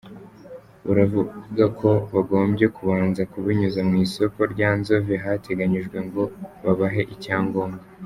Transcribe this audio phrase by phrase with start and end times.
[0.85, 6.23] Buravuga ko bagombye kubanza kubinyuza mu isoko rya Nzove hateganyijwe ngo
[6.63, 7.81] babahe icyangombwa.